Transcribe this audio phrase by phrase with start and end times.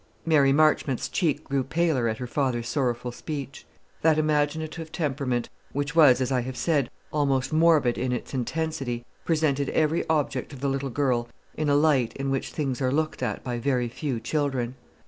[0.25, 3.67] Mary Marchmont's cheek grew paler at her father's sorrowful speech.
[4.01, 9.69] That imaginative temperament, which was, as I have said, almost morbid in its intensity, presented
[9.69, 13.43] every object to the little girl in a light in which things are looked at
[13.43, 14.73] by very few children.